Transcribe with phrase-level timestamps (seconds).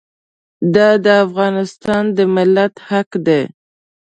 [0.75, 3.41] دا د افغانستان د ملت حق دی.